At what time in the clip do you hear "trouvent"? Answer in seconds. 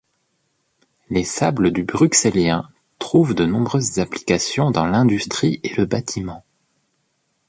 2.97-3.35